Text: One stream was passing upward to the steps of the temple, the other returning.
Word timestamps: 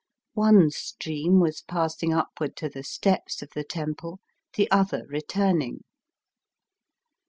One 0.33 0.71
stream 0.71 1.39
was 1.39 1.61
passing 1.61 2.11
upward 2.11 2.55
to 2.55 2.69
the 2.69 2.81
steps 2.81 3.43
of 3.43 3.51
the 3.53 3.63
temple, 3.63 4.19
the 4.55 4.65
other 4.71 5.05
returning. 5.07 5.81